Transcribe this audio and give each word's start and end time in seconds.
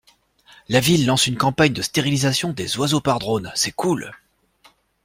La 0.67 0.79
ville 0.79 1.05
lance 1.05 1.27
une 1.27 1.37
campagne 1.37 1.73
de 1.73 1.83
stérilisation 1.83 2.53
des 2.53 2.75
oiseaux 2.79 3.01
par 3.01 3.19
drone, 3.19 3.51
c'est 3.53 3.71
cool. 3.71 4.11